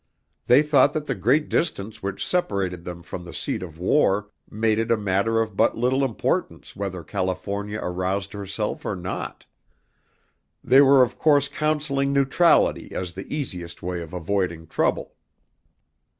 [0.47, 4.79] They thought that the great distance which separated them from the seat of war made
[4.79, 9.45] it a matter of but little importance whether California aroused herself or not.
[10.63, 15.13] They were of course counseling neutrality as the easiest way of avoiding trouble.